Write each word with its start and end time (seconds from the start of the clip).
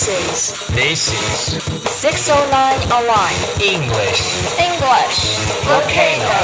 This 0.00 0.08
is 0.08 0.74
This 0.74 1.12
is 1.12 1.60
609 1.92 2.48
Online 2.88 3.36
English 3.60 4.48
English 4.56 5.36
Volcano. 5.68 6.40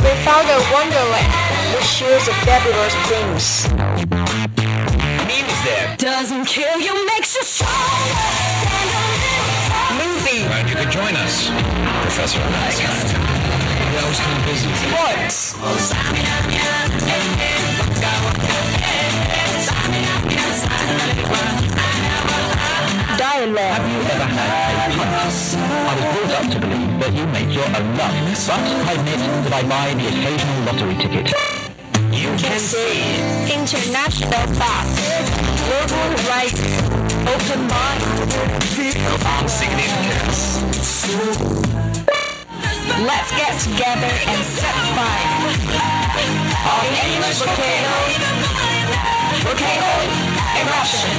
We 0.00 0.12
found 0.24 0.48
a 0.48 0.60
wonderland 0.72 1.28
which 1.76 1.84
shares 1.84 2.26
a 2.26 2.32
fabulous 2.48 2.96
things. 3.12 3.68
Music. 5.28 5.98
Doesn't 5.98 6.46
kill 6.46 6.80
you, 6.80 6.96
makes 7.04 7.36
you 7.36 7.44
stronger. 7.44 7.76
Movie, 10.00 10.48
Glad 10.48 10.70
you 10.70 10.76
could 10.76 10.90
join 10.90 11.14
us, 11.16 11.50
Professor 12.00 12.40
I 13.96 14.08
was 14.08 14.20
kind 14.20 14.38
of 14.38 14.46
busy. 14.46 14.72
sports, 14.72 15.36
dialogue, 23.16 23.76
Have 23.76 23.88
you 23.90 24.00
ever 24.12 24.24
had. 24.24 24.76
I 24.86 25.24
was 25.24 25.56
brought 25.56 26.32
up 26.38 26.46
to 26.52 26.58
believe 26.60 26.92
that 27.00 27.12
you 27.12 27.26
make 27.28 27.50
your 27.54 27.64
own 27.64 27.96
luck, 27.96 28.12
but 28.12 28.88
I 28.88 28.92
admit 28.96 29.20
that 29.44 29.52
I 29.52 29.62
buy 29.68 29.94
the 29.94 30.06
occasional 30.08 30.58
lottery 30.66 30.96
ticket. 30.96 31.26
You 32.12 32.30
can 32.40 32.58
see 32.58 33.20
international 33.52 34.44
thought, 34.56 34.88
global 35.68 36.06
rights, 36.28 36.60
open 37.28 37.60
mind. 37.68 38.00
profound 39.06 39.50
significance. 39.50 40.56
Let's 43.04 43.30
get 43.36 43.52
together 43.60 44.12
and 44.32 44.40
set 44.44 44.76
fire. 44.96 45.36
On 46.66 46.86
English 47.04 47.38
volcano, 47.38 48.65
volcano 49.46 49.92
eruption. 50.60 51.16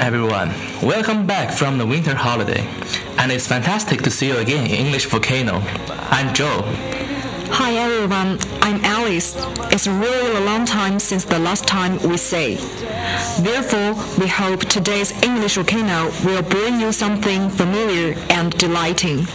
Everyone, 0.00 0.50
welcome 0.82 1.26
back 1.26 1.52
from 1.52 1.78
the 1.78 1.86
winter 1.86 2.14
holiday. 2.14 2.66
And 3.18 3.30
it's 3.30 3.46
fantastic 3.46 4.02
to 4.02 4.10
see 4.10 4.26
you 4.26 4.38
again 4.38 4.66
in 4.66 4.72
English 4.86 5.06
Volcano. 5.06 5.62
I'm 6.10 6.34
Joe. 6.34 6.62
Hi 7.58 7.74
everyone, 7.74 8.38
I'm 8.62 8.84
Alice. 8.84 9.36
It's 9.72 9.86
really 9.86 10.36
a 10.36 10.40
long 10.40 10.66
time 10.66 10.98
since 10.98 11.24
the 11.24 11.38
last 11.38 11.68
time 11.68 12.02
we 12.02 12.16
say. 12.16 12.56
Therefore, 13.40 13.94
we 14.18 14.26
hope 14.26 14.60
today's 14.64 15.12
English 15.22 15.54
volcano 15.54 16.10
will 16.24 16.42
bring 16.42 16.80
you 16.80 16.90
something 16.92 17.48
familiar 17.48 18.18
and 18.30 18.50
delighting. 18.58 19.26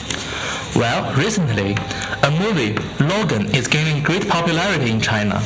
Well, 0.75 1.13
recently, 1.15 1.75
a 2.23 2.31
movie, 2.31 2.73
Logan, 3.03 3.53
is 3.53 3.67
gaining 3.67 4.01
great 4.03 4.27
popularity 4.29 4.89
in 4.89 5.01
China. 5.01 5.41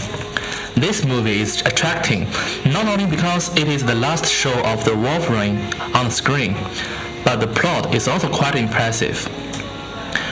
This 0.76 1.04
movie 1.04 1.42
is 1.42 1.62
attracting 1.62 2.28
not 2.66 2.86
only 2.86 3.08
because 3.08 3.50
it 3.58 3.68
is 3.68 3.84
the 3.84 3.96
last 3.96 4.32
show 4.32 4.54
of 4.64 4.86
the 4.86 4.96
Wolverine 4.96 5.58
on 5.96 6.12
screen, 6.12 6.54
but 7.24 7.38
the 7.38 7.48
plot 7.48 7.96
is 7.96 8.08
also 8.08 8.30
quite 8.30 8.56
impressive. 8.56 9.26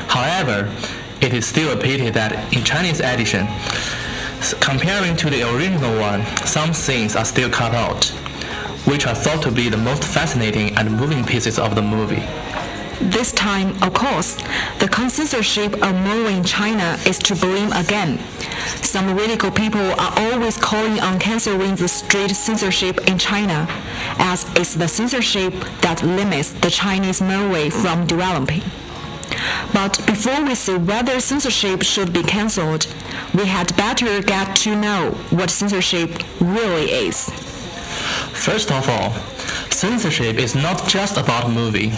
However, 0.07 0.71
it 1.21 1.33
is 1.33 1.47
still 1.47 1.75
a 1.75 1.81
pity 1.81 2.11
that 2.11 2.53
in 2.55 2.63
Chinese 2.63 2.99
edition, 2.99 3.47
comparing 4.59 5.17
to 5.17 5.29
the 5.29 5.41
original 5.55 5.99
one, 5.99 6.23
some 6.45 6.71
scenes 6.71 7.15
are 7.15 7.25
still 7.25 7.49
cut 7.49 7.73
out, 7.73 8.05
which 8.85 9.07
are 9.07 9.15
thought 9.15 9.41
to 9.41 9.51
be 9.51 9.69
the 9.69 9.77
most 9.77 10.03
fascinating 10.03 10.77
and 10.77 10.91
moving 10.91 11.25
pieces 11.25 11.57
of 11.57 11.73
the 11.73 11.81
movie. 11.81 12.23
This 13.11 13.33
time, 13.33 13.75
of 13.83 13.93
course, 13.93 14.37
the 14.79 14.87
censorship 15.09 15.73
of 15.83 15.93
movie 15.93 16.35
in 16.35 16.43
China 16.45 16.97
is 17.05 17.19
to 17.19 17.35
blame 17.35 17.71
again. 17.73 18.17
Some 18.81 19.17
radical 19.17 19.51
people 19.51 19.81
are 19.99 20.13
always 20.15 20.57
calling 20.57 21.01
on 21.01 21.19
canceling 21.19 21.75
the 21.75 21.89
street 21.89 22.31
censorship 22.31 23.09
in 23.09 23.17
China, 23.17 23.67
as 24.19 24.45
it's 24.55 24.75
the 24.75 24.87
censorship 24.87 25.53
that 25.81 26.01
limits 26.01 26.53
the 26.53 26.69
Chinese 26.69 27.21
movie 27.21 27.69
from 27.69 28.07
developing. 28.07 28.63
But 29.73 30.01
before 30.07 30.41
we 30.45 30.55
see 30.55 30.77
whether 30.77 31.19
censorship 31.19 31.83
should 31.83 32.13
be 32.13 32.23
cancelled, 32.23 32.87
we 33.33 33.45
had 33.45 33.75
better 33.75 34.21
get 34.21 34.55
to 34.63 34.75
know 34.79 35.11
what 35.29 35.49
censorship 35.49 36.09
really 36.39 36.89
is. 36.89 37.29
First 38.31 38.71
of 38.71 38.87
all, 38.87 39.11
censorship 39.69 40.37
is 40.37 40.55
not 40.55 40.87
just 40.87 41.17
about 41.17 41.51
movie. 41.51 41.91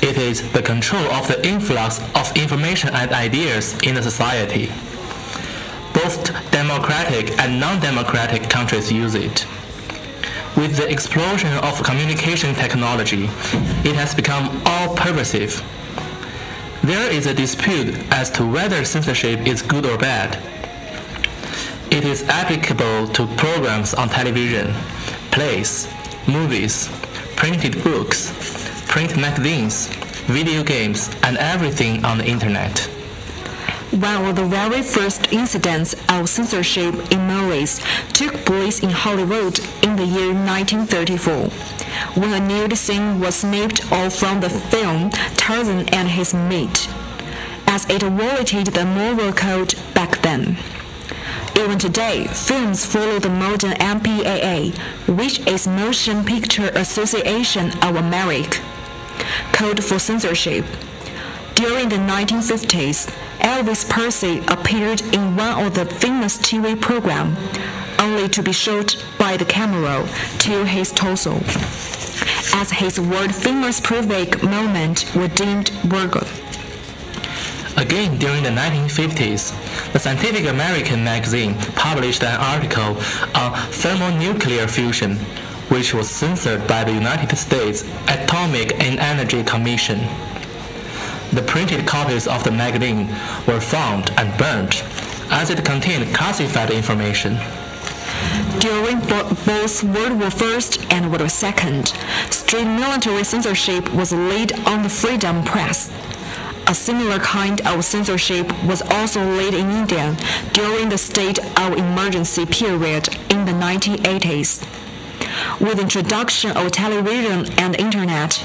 It 0.00 0.16
is 0.16 0.50
the 0.52 0.62
control 0.62 1.02
of 1.10 1.26
the 1.26 1.44
influx 1.46 1.98
of 2.14 2.36
information 2.36 2.90
and 2.94 3.10
ideas 3.10 3.76
in 3.82 3.96
the 3.96 4.02
society. 4.02 4.66
Both 5.92 6.24
democratic 6.52 7.36
and 7.40 7.58
non-democratic 7.58 8.48
countries 8.48 8.92
use 8.92 9.16
it. 9.16 9.44
With 10.56 10.76
the 10.76 10.88
explosion 10.88 11.52
of 11.64 11.82
communication 11.82 12.54
technology, 12.54 13.24
it 13.84 13.96
has 13.96 14.14
become 14.14 14.62
all-pervasive. 14.64 15.62
There 16.84 17.10
is 17.10 17.26
a 17.26 17.34
dispute 17.34 17.96
as 18.12 18.30
to 18.32 18.46
whether 18.46 18.84
censorship 18.84 19.46
is 19.48 19.62
good 19.62 19.84
or 19.84 19.98
bad. 19.98 20.38
It 21.90 22.04
is 22.04 22.22
applicable 22.28 23.08
to 23.08 23.26
programs 23.36 23.94
on 23.94 24.08
television, 24.08 24.72
plays, 25.32 25.88
movies, 26.28 26.88
printed 27.34 27.82
books, 27.82 28.30
print 28.88 29.16
magazines, 29.16 29.86
video 30.26 30.64
games, 30.64 31.10
and 31.22 31.36
everything 31.36 32.04
on 32.04 32.18
the 32.18 32.26
internet. 32.26 32.78
One 33.90 34.24
of 34.26 34.36
the 34.36 34.44
very 34.44 34.82
first 34.82 35.32
incidents 35.32 35.94
of 36.08 36.28
censorship 36.28 36.94
in 37.12 37.26
movies 37.26 37.80
took 38.12 38.34
place 38.44 38.80
in 38.80 38.90
Hollywood 38.90 39.60
in 39.82 39.96
the 39.96 40.04
year 40.04 40.32
1934, 40.32 41.48
when 42.20 42.32
a 42.32 42.40
nude 42.40 42.76
scene 42.76 43.20
was 43.20 43.36
snipped 43.36 43.90
off 43.92 44.16
from 44.16 44.40
the 44.40 44.50
film 44.50 45.10
Tarzan 45.36 45.88
and 45.90 46.08
His 46.08 46.34
Mate, 46.34 46.88
as 47.66 47.88
it 47.88 48.02
violated 48.02 48.68
the 48.68 48.84
moral 48.84 49.32
code 49.32 49.74
back 49.94 50.20
then. 50.22 50.56
Even 51.58 51.78
today, 51.78 52.26
films 52.26 52.84
follow 52.84 53.18
the 53.18 53.30
modern 53.30 53.72
MPAA, 53.72 54.76
which 55.08 55.40
is 55.46 55.66
Motion 55.66 56.24
Picture 56.24 56.70
Association 56.74 57.72
of 57.82 57.96
America, 57.96 58.60
code 59.52 59.82
for 59.82 59.98
censorship. 59.98 60.64
During 61.54 61.88
the 61.88 61.96
1950s, 61.96 63.10
Elvis 63.40 63.88
Presley 63.88 64.38
appeared 64.46 65.00
in 65.14 65.36
one 65.36 65.66
of 65.66 65.74
the 65.74 65.86
famous 65.86 66.38
TV 66.38 66.80
programs, 66.80 67.36
only 67.98 68.28
to 68.28 68.42
be 68.42 68.52
shot 68.52 68.96
by 69.18 69.36
the 69.36 69.44
camera 69.44 70.06
to 70.38 70.64
his 70.64 70.92
torso, 70.92 71.34
as 72.54 72.70
his 72.70 73.00
world-famous 73.00 73.80
private 73.80 74.42
moment 74.42 75.10
was 75.14 75.30
deemed 75.30 75.70
vulgar. 75.84 76.26
Again, 77.76 78.18
during 78.18 78.42
the 78.42 78.50
1950s, 78.50 79.52
the 79.92 79.98
Scientific 80.00 80.46
American 80.46 81.04
magazine 81.04 81.54
published 81.76 82.24
an 82.24 82.40
article 82.40 82.96
on 83.34 83.54
thermonuclear 83.70 84.66
fusion, 84.66 85.16
which 85.68 85.94
was 85.94 86.08
censored 86.10 86.66
by 86.66 86.84
the 86.84 86.92
United 86.92 87.36
States 87.36 87.82
Atomic 88.08 88.72
and 88.80 88.98
Energy 88.98 89.42
Commission. 89.42 89.98
The 91.32 91.42
printed 91.42 91.86
copies 91.86 92.26
of 92.26 92.42
the 92.42 92.50
magazine 92.50 93.08
were 93.46 93.60
found 93.60 94.10
and 94.16 94.36
burned, 94.38 94.82
as 95.30 95.50
it 95.50 95.64
contained 95.64 96.14
classified 96.14 96.70
information. 96.70 97.36
During 98.58 99.00
bo- 99.00 99.28
both 99.44 99.84
World 99.84 100.18
War 100.18 100.30
I 100.32 100.60
and 100.90 101.12
World 101.12 101.20
War 101.20 101.28
II, 101.28 101.82
strict 102.30 102.66
military 102.66 103.24
censorship 103.24 103.92
was 103.94 104.12
laid 104.12 104.52
on 104.66 104.82
the 104.82 104.88
freedom 104.88 105.44
press. 105.44 105.92
A 106.66 106.74
similar 106.74 107.18
kind 107.18 107.60
of 107.66 107.84
censorship 107.84 108.46
was 108.64 108.82
also 108.82 109.24
laid 109.24 109.54
in 109.54 109.70
India 109.70 110.16
during 110.52 110.88
the 110.88 110.98
state 110.98 111.38
of 111.58 111.76
emergency 111.78 112.44
period 112.46 113.08
in 113.30 113.44
the 113.44 113.52
1980s. 113.52 114.66
With 115.60 115.80
introduction 115.80 116.56
of 116.56 116.70
television 116.70 117.52
and 117.58 117.74
internet, 117.80 118.44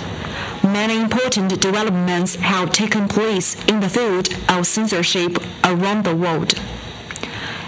many 0.63 0.99
important 0.99 1.61
developments 1.61 2.35
have 2.35 2.71
taken 2.71 3.07
place 3.07 3.55
in 3.65 3.81
the 3.81 3.89
field 3.89 4.29
of 4.49 4.65
censorship 4.65 5.37
around 5.63 6.05
the 6.05 6.15
world. 6.15 6.59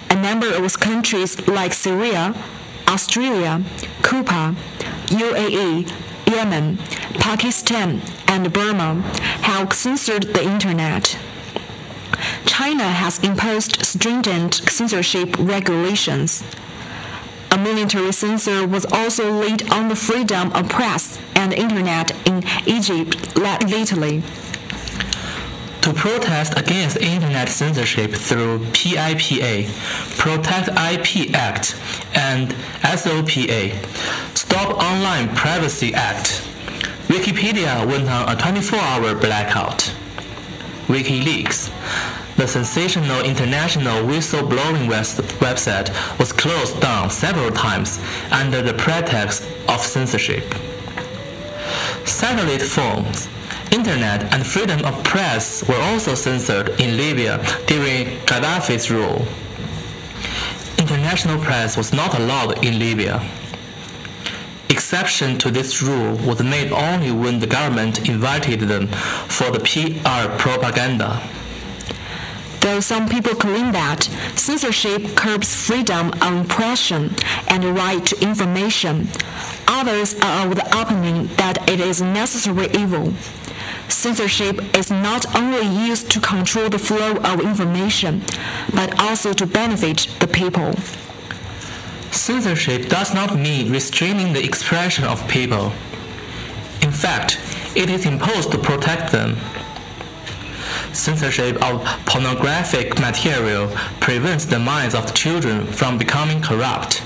A 0.10 0.16
number 0.16 0.52
of 0.52 0.80
countries 0.80 1.48
like 1.48 1.74
Syria, 1.74 2.34
Australia, 2.88 3.64
Cuba, 4.02 4.56
UAE, 5.08 5.92
Yemen, 6.26 6.78
Pakistan, 7.20 8.02
and 8.28 8.52
Burma 8.52 9.02
have 9.44 9.72
censored 9.74 10.34
the 10.34 10.44
internet. 10.44 11.20
China 12.48 12.86
has 12.86 13.24
imposed 13.24 13.86
stringent 13.86 14.56
censorship 14.56 15.36
regulations. 15.38 16.44
Military 17.66 18.12
censor 18.12 18.68
was 18.68 18.86
also 18.92 19.32
laid 19.32 19.72
on 19.72 19.88
the 19.88 19.96
freedom 19.96 20.54
of 20.54 20.70
press 20.70 21.18
and 21.36 21.52
internet 21.52 22.12
in 22.28 22.44
Egypt 22.68 23.36
la- 23.36 23.58
lately. 23.66 24.22
to 25.82 25.92
protest 25.92 26.54
against 26.60 26.96
internet 26.98 27.50
censorship 27.50 28.12
through 28.12 28.60
PIPA, 28.78 29.66
Protect 30.16 30.68
IP 30.94 31.34
Act, 31.34 31.76
and 32.14 32.54
SOPA, 32.84 33.72
Stop 34.38 34.70
Online 34.78 35.28
Privacy 35.36 35.92
Act, 35.96 36.44
Wikipedia 37.08 37.84
went 37.88 38.08
on 38.08 38.30
a 38.30 38.36
24-hour 38.36 39.16
blackout. 39.16 39.92
WikiLeaks, 40.88 41.70
the 42.38 42.48
sensational 42.48 43.22
international 43.24 44.04
whistleblowing 44.04 44.88
website, 44.90 45.90
was 46.20 46.34
closed 46.34 46.80
down 46.82 47.10
several 47.10 47.52
times 47.52 48.00
under 48.32 48.62
the 48.62 48.74
pretext 48.74 49.44
of 49.70 49.80
censorship. 49.80 50.44
Satellite 52.06 52.62
phones, 52.62 53.28
internet, 53.72 54.34
and 54.34 54.46
freedom 54.46 54.84
of 54.86 55.02
press 55.04 55.68
were 55.68 55.80
also 55.80 56.14
censored 56.14 56.70
in 56.80 56.98
Libya 56.98 57.38
during 57.68 58.20
Gaddafi's 58.26 58.92
rule. 58.92 59.26
International 60.78 61.42
press 61.42 61.78
was 61.78 61.94
not 61.94 62.20
allowed 62.20 62.64
in 62.66 62.78
Libya. 62.80 63.26
Exception 64.70 65.38
to 65.38 65.50
this 65.50 65.82
rule 65.82 66.16
was 66.18 66.44
made 66.44 66.72
only 66.72 67.12
when 67.12 67.40
the 67.40 67.48
government 67.48 68.10
invited 68.10 68.60
them 68.62 68.88
for 69.28 69.50
the 69.52 69.60
PR 69.60 70.38
propaganda. 70.38 71.22
Though 72.76 72.82
some 72.82 73.08
people 73.08 73.36
claim 73.36 73.72
that 73.72 74.04
censorship 74.36 75.16
curbs 75.16 75.56
freedom 75.56 76.10
of 76.22 76.34
impression 76.34 77.16
and 77.48 77.64
the 77.64 77.72
right 77.72 78.06
to 78.08 78.22
information, 78.22 79.08
others 79.66 80.14
are 80.20 80.48
of 80.50 80.56
the 80.56 80.82
opinion 80.82 81.28
that 81.38 81.70
it 81.70 81.80
is 81.80 82.02
necessary 82.02 82.68
evil. 82.74 83.14
Censorship 83.88 84.76
is 84.76 84.92
not 84.92 85.24
only 85.38 85.66
used 85.88 86.12
to 86.12 86.20
control 86.20 86.68
the 86.68 86.78
flow 86.78 87.16
of 87.24 87.40
information, 87.40 88.22
but 88.74 89.00
also 89.00 89.32
to 89.32 89.46
benefit 89.46 90.10
the 90.20 90.28
people. 90.28 90.76
Censorship 92.12 92.90
does 92.90 93.14
not 93.14 93.38
mean 93.38 93.72
restraining 93.72 94.34
the 94.34 94.44
expression 94.44 95.06
of 95.06 95.26
people. 95.30 95.72
In 96.82 96.92
fact, 96.92 97.40
it 97.74 97.90
is 97.90 98.06
imposed 98.06 98.52
to 98.52 98.58
protect 98.58 99.14
them. 99.14 99.38
Censorship 100.96 101.62
of 101.62 101.84
pornographic 102.06 102.98
material 103.00 103.68
prevents 104.00 104.46
the 104.46 104.58
minds 104.58 104.96
of 104.96 105.14
children 105.14 105.68
from 105.68 105.98
becoming 105.98 106.42
corrupt. 106.42 107.04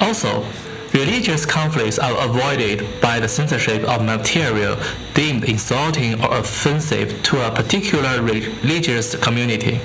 Also, 0.00 0.44
religious 0.92 1.46
conflicts 1.46 2.00
are 2.00 2.28
avoided 2.28 3.00
by 3.00 3.20
the 3.20 3.28
censorship 3.28 3.84
of 3.84 4.04
material 4.04 4.76
deemed 5.14 5.44
insulting 5.44 6.20
or 6.22 6.36
offensive 6.38 7.22
to 7.22 7.46
a 7.46 7.54
particular 7.54 8.20
religious 8.20 9.14
community. 9.14 9.80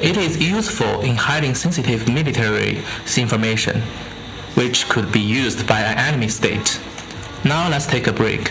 It 0.00 0.16
is 0.16 0.38
useful 0.38 1.02
in 1.02 1.16
hiding 1.16 1.54
sensitive 1.54 2.08
military 2.08 2.82
information, 3.16 3.82
which 4.54 4.88
could 4.88 5.12
be 5.12 5.20
used 5.20 5.66
by 5.66 5.80
an 5.80 5.98
enemy 5.98 6.28
state. 6.28 6.80
Now 7.44 7.68
let's 7.68 7.86
take 7.86 8.06
a 8.06 8.12
break. 8.12 8.50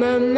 Told 0.00 0.28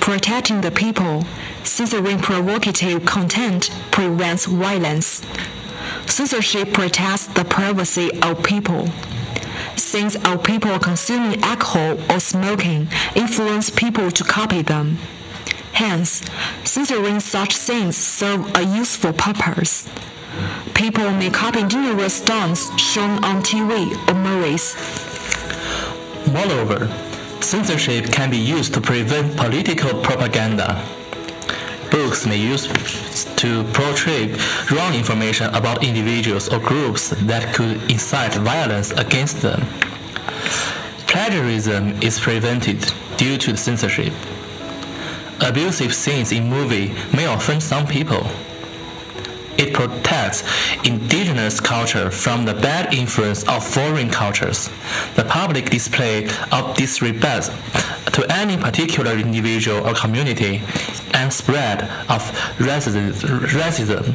protecting 0.00 0.60
the 0.60 0.70
people, 0.70 1.24
censoring 1.62 2.18
provocative 2.18 3.04
content 3.04 3.70
prevents 3.90 4.46
violence. 4.46 5.22
Censorship 6.06 6.72
protects 6.72 7.26
the 7.28 7.44
privacy 7.44 8.10
of 8.22 8.42
people. 8.42 8.88
Scenes 9.76 10.16
of 10.16 10.42
people 10.42 10.78
consuming 10.78 11.42
alcohol 11.42 11.98
or 12.10 12.20
smoking 12.20 12.88
influence 13.14 13.70
people 13.70 14.10
to 14.10 14.24
copy 14.24 14.62
them. 14.62 14.98
Hence, 15.72 16.22
censoring 16.64 17.20
such 17.20 17.54
scenes 17.54 17.96
serve 17.96 18.54
a 18.56 18.62
useful 18.62 19.12
purpose. 19.12 19.88
People 20.74 21.10
may 21.12 21.30
copy 21.30 21.62
dangerous 21.64 22.14
stunts 22.14 22.78
shown 22.80 23.24
on 23.24 23.42
TV 23.42 23.70
or 24.08 24.14
movies. 24.14 24.76
Moreover, 26.32 27.13
censorship 27.40 28.10
can 28.10 28.30
be 28.30 28.36
used 28.36 28.74
to 28.74 28.80
prevent 28.80 29.36
political 29.36 30.00
propaganda. 30.02 30.84
Books 31.90 32.26
may 32.26 32.36
use 32.36 32.66
to 33.36 33.64
portray 33.72 34.34
wrong 34.70 34.94
information 34.94 35.46
about 35.54 35.84
individuals 35.84 36.48
or 36.52 36.58
groups 36.58 37.10
that 37.10 37.54
could 37.54 37.76
incite 37.90 38.34
violence 38.34 38.90
against 38.92 39.42
them. 39.42 39.60
Plagiarism 41.06 42.02
is 42.02 42.18
prevented 42.18 42.92
due 43.16 43.38
to 43.38 43.56
censorship. 43.56 44.12
Abusive 45.40 45.94
scenes 45.94 46.32
in 46.32 46.48
movie 46.48 46.94
may 47.14 47.26
offend 47.32 47.62
some 47.62 47.86
people. 47.86 48.26
Protects 49.74 50.44
indigenous 50.84 51.58
culture 51.58 52.08
from 52.08 52.44
the 52.44 52.54
bad 52.54 52.94
influence 52.94 53.42
of 53.48 53.66
foreign 53.66 54.08
cultures. 54.08 54.70
The 55.16 55.24
public 55.24 55.68
display 55.68 56.28
of 56.52 56.76
disrespect 56.76 57.50
to 58.14 58.24
any 58.30 58.56
particular 58.56 59.18
individual 59.18 59.84
or 59.84 59.92
community 59.94 60.62
and 61.12 61.32
spread 61.32 61.82
of 62.08 62.22
racism. 62.58 64.14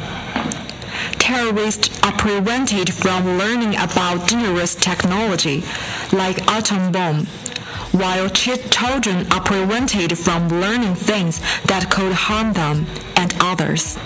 Terrorists 1.19 1.89
are 2.03 2.13
prevented 2.13 2.93
from 2.93 3.37
learning 3.37 3.75
about 3.75 4.29
dangerous 4.29 4.75
technology, 4.75 5.63
like 6.13 6.41
atom 6.47 6.93
bomb, 6.93 7.25
while 7.91 8.29
children 8.29 9.27
are 9.33 9.41
prevented 9.41 10.17
from 10.17 10.47
learning 10.47 10.95
things 10.95 11.41
that 11.65 11.91
could 11.91 12.13
harm 12.13 12.53
them 12.53 12.85
and 13.17 13.35
others 13.41 13.97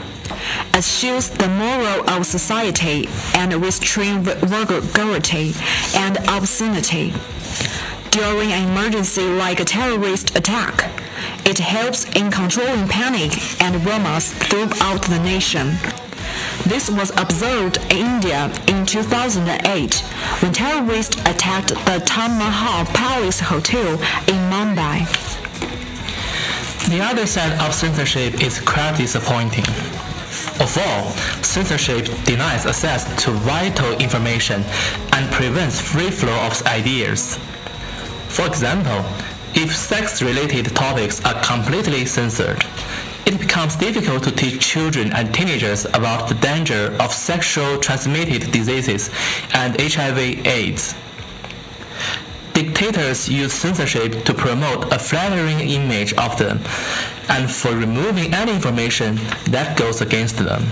eschews 0.73 1.29
the 1.29 1.49
moral 1.49 2.09
of 2.09 2.25
society 2.25 3.07
and 3.35 3.53
restrain 3.53 4.21
vulgarity 4.21 5.53
and 5.95 6.17
obscenity. 6.29 7.13
During 8.11 8.51
an 8.51 8.69
emergency 8.69 9.25
like 9.25 9.59
a 9.59 9.65
terrorist 9.65 10.35
attack, 10.37 10.91
it 11.45 11.57
helps 11.57 12.05
in 12.15 12.31
controlling 12.31 12.87
panic 12.87 13.31
and 13.61 13.83
rumors 13.85 14.31
throughout 14.33 15.01
the 15.03 15.19
nation. 15.23 15.77
This 16.65 16.89
was 16.89 17.11
observed 17.17 17.77
in 17.91 18.13
India 18.23 18.51
in 18.67 18.85
2008 18.85 19.95
when 20.41 20.53
terrorists 20.53 21.17
attacked 21.25 21.69
the 21.69 22.01
Taj 22.05 22.29
Mahal 22.29 22.85
Palace 22.93 23.39
Hotel 23.39 23.93
in 24.27 24.39
Mumbai. 24.49 25.03
The 26.89 27.01
other 27.01 27.25
side 27.25 27.59
of 27.59 27.73
censorship 27.73 28.41
is 28.41 28.61
quite 28.61 28.95
disappointing. 28.97 29.65
Of 30.60 30.77
all, 30.77 31.10
censorship 31.43 32.05
denies 32.25 32.65
access 32.65 33.03
to 33.24 33.31
vital 33.31 33.91
information 34.00 34.63
and 35.13 35.31
prevents 35.31 35.79
free 35.79 36.12
flow 36.12 36.36
of 36.45 36.62
ideas. 36.67 37.38
For 38.29 38.45
example, 38.45 39.03
if 39.55 39.75
sex-related 39.75 40.75
topics 40.75 41.24
are 41.25 41.41
completely 41.43 42.05
censored, 42.05 42.63
it 43.25 43.39
becomes 43.39 43.75
difficult 43.75 44.24
to 44.24 44.31
teach 44.31 44.60
children 44.60 45.12
and 45.13 45.33
teenagers 45.33 45.86
about 45.86 46.27
the 46.29 46.36
danger 46.36 46.95
of 47.00 47.12
sexual 47.13 47.79
transmitted 47.79 48.51
diseases 48.51 49.10
and 49.53 49.79
HIV/AIDS. 49.79 50.95
Dictators 52.83 53.29
use 53.29 53.53
censorship 53.53 54.25
to 54.25 54.33
promote 54.33 54.91
a 54.91 54.99
flattering 54.99 55.61
image 55.61 56.13
of 56.15 56.37
them 56.37 56.59
and 57.29 57.49
for 57.49 57.73
removing 57.73 58.33
any 58.33 58.51
information 58.51 59.15
that 59.51 59.77
goes 59.77 60.01
against 60.01 60.35
them. 60.35 60.65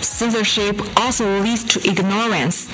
Censorship 0.00 0.80
also 0.98 1.40
leads 1.40 1.62
to 1.62 1.88
ignorance. 1.88 2.68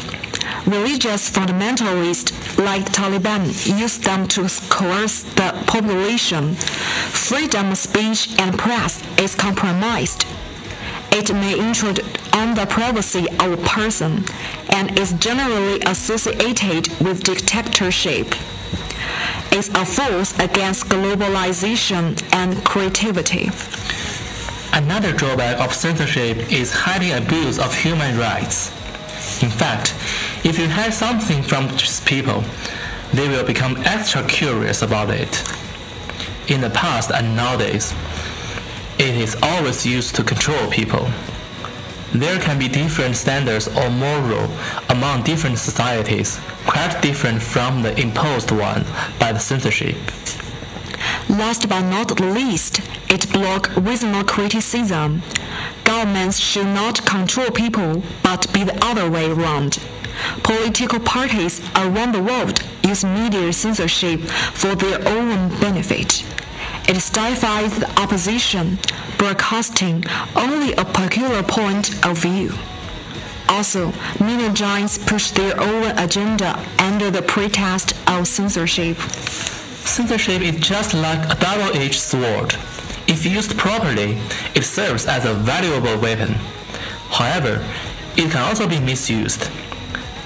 Religious 0.64 1.30
fundamentalists 1.30 2.32
like 2.56 2.90
Taliban 2.92 3.44
use 3.78 3.99
them 3.99 4.26
to 4.28 4.49
coerce 4.70 5.25
the 5.34 5.52
population. 5.66 6.54
Freedom 6.54 7.72
of 7.72 7.76
speech 7.76 8.34
and 8.38 8.58
press 8.58 9.02
is 9.18 9.34
compromised. 9.34 10.25
It 11.11 11.30
may 11.34 11.58
intrude 11.58 12.00
on 12.34 12.54
the 12.54 12.66
privacy 12.66 13.26
of 13.40 13.52
a 13.52 13.56
person 13.58 14.24
and 14.70 14.98
is 14.98 15.12
generally 15.14 15.80
associated 15.82 16.88
with 17.00 17.22
dictatorship. 17.22 18.34
It's 19.50 19.68
a 19.68 19.84
force 19.84 20.38
against 20.38 20.86
globalization 20.86 22.22
and 22.32 22.64
creativity. 22.64 23.50
Another 24.72 25.12
drawback 25.12 25.60
of 25.60 25.74
censorship 25.74 26.50
is 26.50 26.72
hiding 26.72 27.12
abuse 27.12 27.58
of 27.58 27.74
human 27.74 28.18
rights. 28.18 28.70
In 29.42 29.50
fact, 29.50 29.94
if 30.44 30.58
you 30.58 30.68
hide 30.68 30.94
something 30.94 31.42
from 31.42 31.68
people, 32.06 32.42
they 33.12 33.28
will 33.28 33.44
become 33.44 33.76
extra 33.84 34.26
curious 34.26 34.80
about 34.82 35.10
it. 35.10 35.42
In 36.48 36.60
the 36.60 36.70
past 36.70 37.10
and 37.10 37.36
nowadays, 37.36 37.94
it 38.98 39.14
is 39.16 39.36
always 39.42 39.84
used 39.84 40.14
to 40.16 40.24
control 40.24 40.70
people. 40.70 41.08
There 42.14 42.38
can 42.38 42.59
be 42.59 42.69
different 42.69 43.16
standards 43.16 43.69
or 43.69 43.88
moral 43.88 44.50
among 44.90 45.23
different 45.23 45.59
societies, 45.59 46.38
quite 46.66 47.00
different 47.00 47.42
from 47.42 47.83
the 47.83 47.99
imposed 47.99 48.50
one 48.50 48.85
by 49.19 49.33
the 49.33 49.38
censorship. 49.38 49.97
Last 51.28 51.69
but 51.71 51.83
not 51.83 52.21
least, 52.21 52.81
it 53.09 53.33
blocks 53.33 53.71
reasonable 53.76 54.25
criticism. 54.25 55.23
Governments 55.85 56.38
should 56.38 56.66
not 56.66 57.04
control 57.07 57.50
people, 57.50 58.02
but 58.23 58.52
be 58.52 58.64
the 58.64 58.78
other 58.85 59.11
way 59.11 59.31
around. 59.31 59.78
Political 60.42 61.00
parties 61.00 61.62
around 61.75 62.12
the 62.12 62.23
world 62.23 62.62
use 62.85 63.04
media 63.04 63.52
censorship 63.54 64.21
for 64.21 64.75
their 64.75 64.99
own 65.09 65.49
benefit. 65.61 66.25
It 66.88 67.00
stifles 67.00 67.78
the 67.78 67.88
opposition, 67.99 68.78
broadcasting 69.19 70.04
only 70.37 70.73
a 70.75 70.85
particular 70.85 71.42
point 71.42 72.04
of 72.07 72.19
view. 72.19 72.52
Also, 73.49 73.92
media 74.21 74.50
giants 74.52 74.99
push 74.99 75.31
their 75.31 75.59
own 75.61 75.97
agenda 75.99 76.59
under 76.78 77.11
the 77.11 77.23
pretext 77.23 77.95
of 78.09 78.26
censorship. 78.26 78.97
Censorship 78.97 80.40
is 80.42 80.57
just 80.57 80.95
like 80.95 81.21
a 81.31 81.38
double-edged 81.38 82.00
sword. 82.00 82.54
If 83.09 83.26
used 83.26 83.59
properly, 83.59 84.19
it 84.54 84.64
serves 84.64 85.07
as 85.07 85.25
a 85.26 85.35
valuable 85.35 86.00
weapon. 86.00 86.33
However, 87.11 87.62
it 88.16 88.31
can 88.31 88.42
also 88.42 88.69
be 88.69 88.81
misused. 88.81 89.50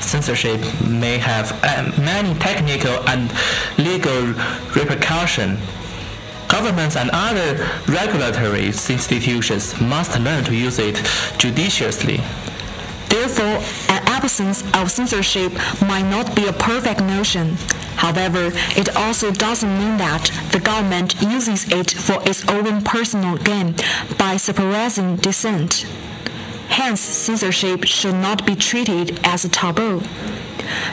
Censorship 0.01 0.61
may 0.87 1.19
have 1.19 1.59
uh, 1.65 1.91
many 2.01 2.39
technical 2.39 2.95
and 3.09 3.33
legal 3.79 4.35
repercussions. 4.75 5.59
Governments 6.59 6.97
and 6.97 7.11
other 7.13 7.69
regulatory 7.87 8.65
institutions 8.65 9.79
must 9.79 10.19
learn 10.19 10.43
to 10.45 10.55
use 10.55 10.79
it 10.79 10.97
judiciously. 11.37 12.17
Therefore, 13.11 13.59
an 13.95 14.03
absence 14.09 14.65
of 14.73 14.91
censorship 14.91 15.53
might 15.83 16.09
not 16.09 16.35
be 16.35 16.47
a 16.47 16.55
perfect 16.55 17.01
notion. 17.01 17.57
However, 17.97 18.53
it 18.75 18.97
also 18.97 19.31
doesn't 19.33 19.79
mean 19.79 19.99
that 19.99 20.31
the 20.51 20.61
government 20.61 21.21
uses 21.21 21.71
it 21.71 21.91
for 21.91 22.23
its 22.27 22.49
own 22.49 22.83
personal 22.83 23.37
gain 23.37 23.75
by 24.17 24.39
suppressing 24.39 25.17
dissent. 25.17 25.85
Hence, 26.69 27.03
censorship 27.03 27.85
should 27.85 28.15
not 28.15 28.47
be 28.47 28.57
treated 28.57 29.21
as 29.25 29.45
a 29.45 29.51
taboo. 29.51 30.01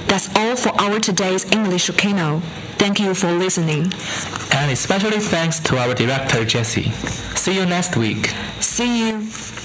That's 0.07 0.27
all 0.35 0.57
for 0.57 0.69
our 0.81 0.99
today's 0.99 1.49
English 1.53 1.87
Volcano. 1.87 2.41
Thank 2.83 2.99
you 2.99 3.13
for 3.13 3.31
listening. 3.31 3.93
And 4.51 4.69
especially 4.69 5.19
thanks 5.19 5.57
to 5.61 5.77
our 5.77 5.93
director 5.93 6.43
Jesse. 6.43 6.91
See 7.33 7.55
you 7.55 7.65
next 7.65 7.95
week. 7.95 8.27
See 8.59 9.07
you. 9.07 9.62